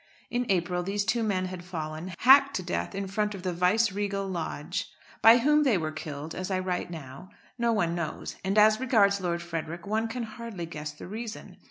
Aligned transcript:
In 0.31 0.47
April 0.49 0.81
these 0.81 1.05
two 1.05 1.21
men 1.21 1.45
had 1.45 1.63
fallen, 1.63 2.13
hacked 2.17 2.55
to 2.55 2.63
death 2.63 2.95
in 2.95 3.05
front 3.05 3.35
of 3.35 3.43
the 3.43 3.53
Viceregal 3.53 4.27
Lodge. 4.27 4.89
By 5.21 5.37
whom 5.37 5.61
they 5.61 5.77
were 5.77 5.91
killed, 5.91 6.33
as 6.33 6.49
I 6.49 6.57
write 6.57 6.89
now, 6.89 7.29
no 7.59 7.71
one 7.71 7.93
knows, 7.93 8.35
and 8.43 8.57
as 8.57 8.79
regards 8.79 9.21
Lord 9.21 9.43
Frederick 9.43 9.85
one 9.85 10.07
can 10.07 10.23
hardly 10.23 10.65
guess 10.65 10.91
the 10.91 11.05
reason. 11.07 11.57